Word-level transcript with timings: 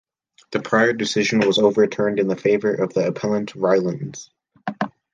The 0.49 0.59
prior 0.59 0.93
decision 0.93 1.41
was 1.41 1.59
overturned 1.59 2.17
in 2.17 2.35
favour 2.35 2.73
of 2.73 2.91
the 2.91 3.05
appellant 3.05 3.53
Rylands. 3.53 4.31